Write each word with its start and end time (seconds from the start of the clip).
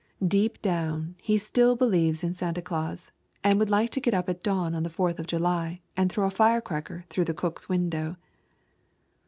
Deep 0.27 0.59
down 0.63 1.13
he 1.21 1.37
still 1.37 1.75
believes 1.75 2.23
in 2.23 2.33
Santa 2.33 2.59
Claus, 2.59 3.11
and 3.43 3.59
would 3.59 3.69
like 3.69 3.91
to 3.91 3.99
get 4.01 4.15
up 4.15 4.27
at 4.29 4.41
dawn 4.41 4.73
on 4.73 4.81
the 4.81 4.89
Fourth 4.89 5.19
of 5.19 5.27
July 5.27 5.79
and 5.95 6.11
throw 6.11 6.25
a 6.25 6.31
firecracker 6.31 7.05
through 7.09 7.25
the 7.25 7.35
cook's 7.35 7.69
window. 7.69 8.15